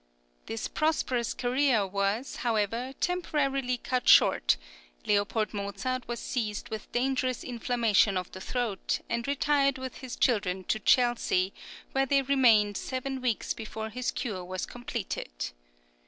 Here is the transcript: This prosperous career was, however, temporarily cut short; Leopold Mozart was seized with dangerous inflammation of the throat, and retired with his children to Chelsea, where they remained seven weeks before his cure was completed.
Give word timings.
This 0.47 0.67
prosperous 0.67 1.35
career 1.35 1.85
was, 1.85 2.37
however, 2.37 2.93
temporarily 2.99 3.77
cut 3.77 4.09
short; 4.09 4.57
Leopold 5.05 5.53
Mozart 5.53 6.07
was 6.07 6.19
seized 6.19 6.69
with 6.69 6.91
dangerous 6.91 7.43
inflammation 7.43 8.17
of 8.17 8.31
the 8.31 8.41
throat, 8.41 9.01
and 9.11 9.27
retired 9.27 9.77
with 9.77 9.97
his 9.97 10.15
children 10.15 10.63
to 10.63 10.79
Chelsea, 10.79 11.53
where 11.91 12.07
they 12.07 12.23
remained 12.23 12.77
seven 12.77 13.21
weeks 13.21 13.53
before 13.53 13.89
his 13.91 14.09
cure 14.09 14.43
was 14.43 14.65
completed. 14.65 15.51